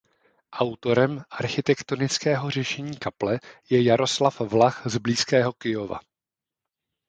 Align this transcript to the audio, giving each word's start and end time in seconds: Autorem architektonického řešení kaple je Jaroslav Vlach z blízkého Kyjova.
Autorem 0.53 1.23
architektonického 1.29 2.49
řešení 2.51 2.97
kaple 2.97 3.39
je 3.69 3.83
Jaroslav 3.83 4.39
Vlach 4.39 4.81
z 4.85 4.97
blízkého 4.97 5.53
Kyjova. 5.53 5.99